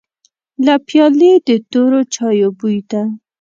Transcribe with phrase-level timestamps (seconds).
[0.65, 3.01] له پيالې د تورو چايو بوی ته.